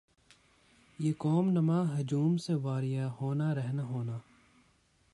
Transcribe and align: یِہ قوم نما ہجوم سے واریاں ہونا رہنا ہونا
یِہ 0.99 1.11
قوم 1.17 1.49
نما 1.49 1.79
ہجوم 1.97 2.37
سے 2.37 2.53
واریاں 2.53 3.09
ہونا 3.21 3.55
رہنا 3.55 3.83
ہونا 3.83 4.17